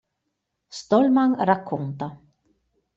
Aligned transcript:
Stallman 0.79 1.31
racconta. 1.45 2.09